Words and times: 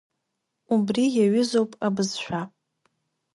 Убри 0.75 1.03
иаҩызоуп 1.15 1.71
абызшәа. 1.87 2.41